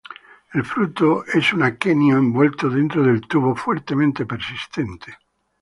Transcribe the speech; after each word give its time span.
El 0.51 0.65
fruto 0.65 1.23
es 1.31 1.53
un 1.53 1.61
aquenio 1.61 2.17
envuelto 2.17 2.71
dentro 2.71 3.03
del 3.03 3.21
tubo 3.21 3.55
fuertemente 3.55 4.25
persistente. 4.25 5.15